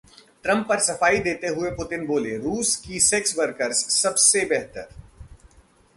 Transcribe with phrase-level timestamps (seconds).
[0.43, 4.87] Trump पर सफाई देते हुए पुतिन बोले, रूस की सेक्स वर्कर्स सबसे बेहतर!